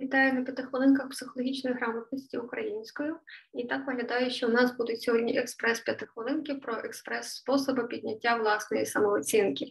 [0.00, 3.16] Вітаю на п'яти хвилинках психологічної грамотності українською.
[3.54, 9.66] І так виглядає, що у нас будуть сьогодні експрес п'ятихвилинки про експрес-способи підняття власної самооцінки.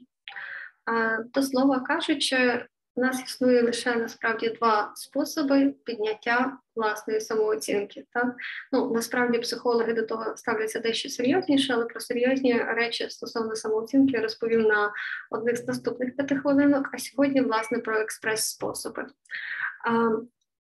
[1.33, 2.65] До слова кажучи,
[2.97, 8.05] у нас існує лише насправді два способи підняття власної самооцінки.
[8.13, 8.35] Так?
[8.71, 14.21] Ну, Насправді психологи до того ставляться дещо серйозніше, але про серйозні речі стосовно самооцінки я
[14.21, 14.93] розповім на
[15.31, 19.05] одних з наступних п'яти хвилинок, а сьогодні, власне, про експрес-способи.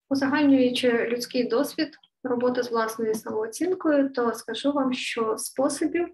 [0.09, 6.07] Узагальнюючи людський досвід роботи з власною самооцінкою, то скажу вам, що способів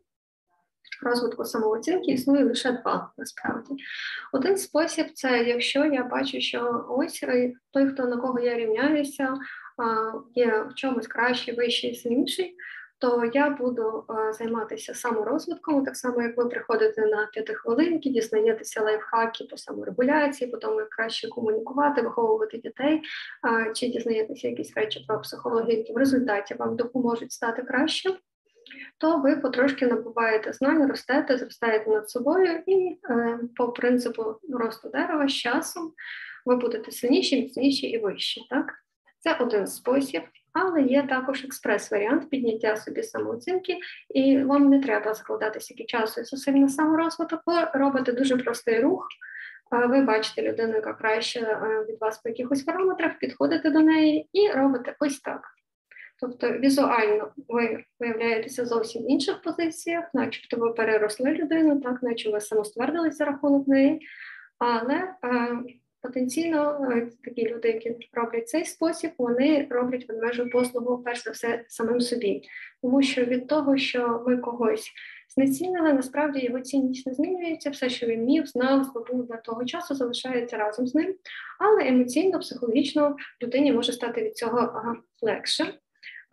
[1.04, 3.74] розвитку самооцінки існує лише два насправді.
[4.34, 7.24] Один спосіб це якщо я бачу, що ось
[7.72, 9.34] той, хто на кого я рівняюся,
[10.36, 12.56] є в чомусь кращий, вищий, сильніший,
[13.00, 19.58] то я буду займатися саморозвитком, так само, як ви приходите на п'ятихвилинки, дізнаєтеся лайфхаки по
[19.58, 23.02] саморегуляції, по тому, як краще комунікувати, виховувати дітей,
[23.76, 28.10] чи дізнаєтеся якісь речі про психологію, які в результаті вам допоможуть стати краще,
[28.98, 35.28] то ви потрошки набуваєте знань, ростете, зростаєте над собою, і е, по принципу росту дерева
[35.28, 35.94] з часом
[36.46, 38.42] ви будете сильніші, міцніші і вищі.
[38.50, 38.74] Так?
[39.20, 40.24] Це один спосіб.
[40.54, 43.78] Але є також експрес-варіант підняття собі самооцінки,
[44.10, 48.80] і вам не треба закладати стільки часу і зусиль на саморозвиток, ви робите дуже простий
[48.80, 49.08] рух.
[49.72, 54.52] Ви бачите людину, яка краще е, від вас по якихось параметрах, підходите до неї і
[54.52, 55.42] робите ось так.
[56.24, 62.42] Тобто візуально ви виявляєтеся зовсім в інших позиціях, начебто ви переросли людину, так, наче ви
[62.42, 64.02] самоствердилися рахунок неї,
[64.60, 65.64] але е,
[66.04, 71.66] Потенційно е, такі люди, які роблять цей спосіб, вони роблять ведмежу послугу перш за все
[71.68, 72.42] самим собі,
[72.82, 74.92] тому що від того, що ми когось
[75.36, 77.70] знецінили, насправді його цінність не змінюється.
[77.70, 81.16] Все, що він міг, знав, здобув до того часу, залишається разом з ним,
[81.60, 84.84] але емоційно, психологічно людині може стати від цього
[85.22, 85.74] легше.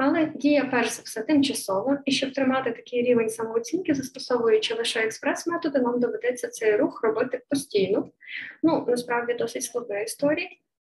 [0.02, 5.78] Але дія перш за все тимчасово, і щоб тримати такий рівень самооцінки, застосовуючи лише експрес-методи,
[5.78, 8.08] нам доведеться цей рух робити постійно.
[8.62, 10.48] Ну, насправді досить складна історія.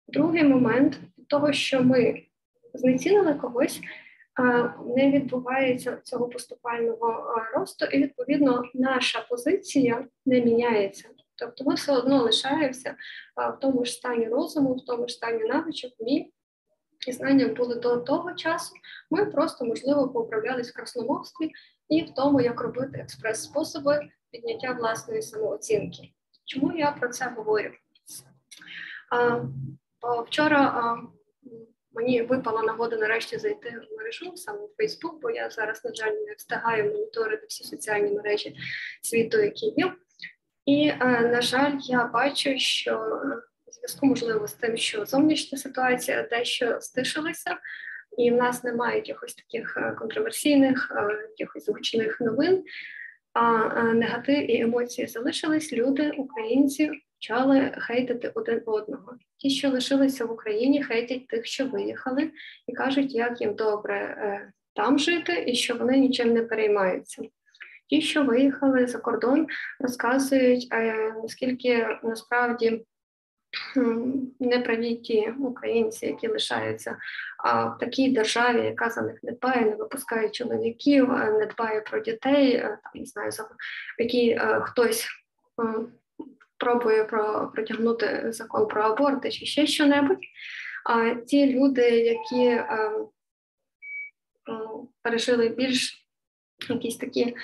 [0.08, 2.22] Другий момент того, що ми
[2.74, 3.80] знецінили когось,
[4.96, 11.08] не відбувається цього поступального росту, і відповідно наша позиція не міняється.
[11.36, 12.94] Тобто ми все одно лишаємося
[13.36, 16.26] в тому ж стані розуму, в тому ж стані навичок, вмінь,
[17.08, 18.74] і знання були до того часу,
[19.10, 21.52] ми просто, можливо, поуправлялись в красномовстві
[21.88, 26.12] і в тому, як робити експрес-способи підняття власної самооцінки.
[26.44, 27.70] Чому я про це говорю?
[30.26, 30.96] Вчора
[31.92, 36.12] мені випала нагода нарешті зайти в мережу саме в Фейсбук, бо я зараз, на жаль,
[36.12, 38.56] не встигаю моніторити всі соціальні мережі
[39.02, 39.94] світу, які є.
[40.66, 43.20] І, а, на жаль, я бачу, що
[43.72, 47.56] зв'язку, можливо, з тим, що зовнішня ситуація дещо стишилася,
[48.18, 52.64] і в нас немає якихось таких е, контроверсійних, е, якихось гучних новин.
[53.32, 55.72] А е, негатив і емоції залишились.
[55.72, 59.16] Люди, українці, почали хейтити один одного.
[59.36, 62.30] Ті, що лишилися в Україні, хейтять тих, що виїхали,
[62.66, 64.16] і кажуть, як їм добре
[64.74, 67.22] там жити, і що вони нічим не переймаються.
[67.88, 69.46] Ті, що виїхали за кордон,
[69.80, 70.68] розказують,
[71.22, 72.84] наскільки насправді
[74.40, 76.98] неправі ті українці, які лишаються
[77.44, 82.60] в такій державі, яка за них не дбає, не випускає чоловіків, не дбає про дітей,
[82.60, 83.30] там не знаю,
[83.98, 85.08] які а, хтось
[86.58, 90.24] пробує про протягнути закон про аборти чи ще що-небудь.
[90.84, 92.62] А ті люди, які
[95.02, 96.06] пережили більш
[96.68, 97.36] якісь такі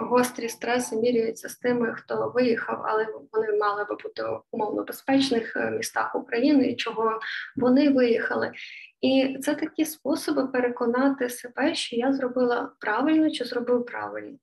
[0.00, 4.22] гострі стреси міряються з тими, хто виїхав, але вони мали би бути
[4.52, 7.20] умовно безпечних е, містах України, і чого
[7.56, 8.52] вони виїхали.
[9.00, 14.38] І це такі способи переконати себе, що я зробила правильно чи зробив правильно.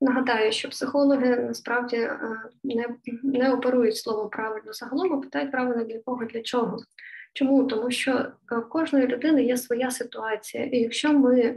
[0.00, 2.20] Нагадаю, що психологи насправді е,
[2.64, 2.86] не
[3.22, 6.78] не оперують словом правильно загалом, а питають правильно для кого, для чого.
[7.32, 7.64] Чому?
[7.64, 11.56] Тому що е, в кожної людини є своя ситуація, і якщо ми е,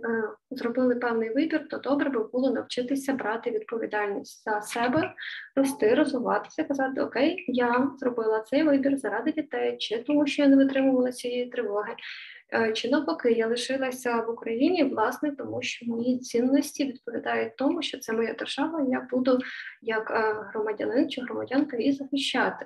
[0.52, 5.14] зробили певний вибір, то добре би було навчитися брати відповідальність за себе,
[5.56, 10.56] рости, розвиватися, казати Окей, я зробила цей вибір заради дітей, чи тому, що я не
[10.56, 11.94] витримувала цієї тривоги,
[12.54, 18.00] е, чи навпаки, я лишилася в Україні, власне, тому що мої цінності відповідають тому, що
[18.00, 19.40] це моя держава, я буду
[19.82, 20.12] як
[20.54, 22.66] громадянин чи громадянка її захищати.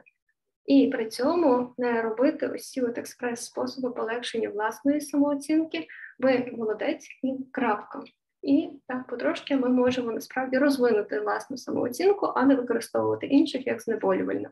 [0.67, 5.87] І при цьому не робити усі от експрес-способи полегшення власної самооцінки,
[6.19, 8.03] ви молодець і крапка.
[8.41, 14.49] І так потрошки ми можемо насправді розвинути власну самооцінку, а не використовувати інших як знеболювальне.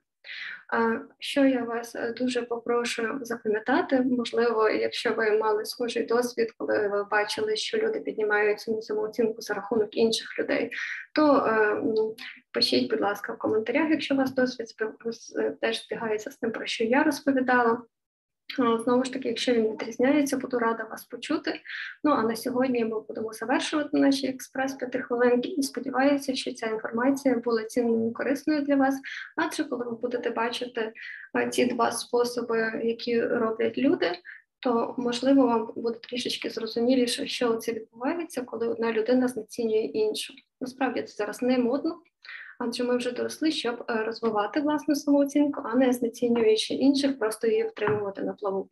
[1.19, 7.03] Що я вас е, дуже попрошу запам'ятати, можливо, якщо ви мали схожий досвід, коли ви
[7.03, 10.71] бачили, що люди піднімають цю самооцінку за рахунок інших людей,
[11.13, 11.81] то е,
[12.51, 14.67] пишіть, будь ласка, в коментарях, якщо у вас досвід
[15.61, 17.81] теж збігається з тим, про що я розповідала.
[18.57, 21.59] Знову ж таки, якщо він відрізняється, буду рада вас почути.
[22.03, 27.35] Ну а на сьогодні ми будемо завершувати наші експрес п'ятихвилинки і сподіваюся, що ця інформація
[27.35, 28.95] була цінною і корисною для вас.
[29.35, 30.93] Адже коли ви будете бачити
[31.51, 34.11] ці два способи, які роблять люди,
[34.59, 40.33] то можливо вам буде трішечки зрозуміліше, що це відбувається, коли одна людина знецінює іншу.
[40.61, 41.99] Насправді це зараз не модно
[42.59, 47.67] адже ми вже доросли, щоб е, розвивати власну самооцінку, а не знецінюючи інших, просто її
[47.67, 48.69] втримувати на плаву.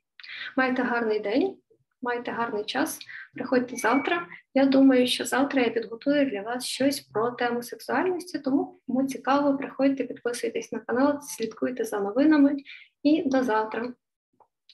[0.58, 1.58] Майте гарний день,
[2.02, 3.00] майте гарний час.
[3.34, 4.28] Приходьте завтра.
[4.54, 9.58] Я думаю, що завтра я підготую для вас щось про тему сексуальності, тому кому цікаво,
[9.58, 12.56] приходьте, підписуйтесь на канал, слідкуйте за новинами
[13.04, 13.94] і до завтра.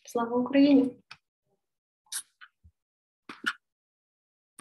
[0.05, 0.91] Слава Україні!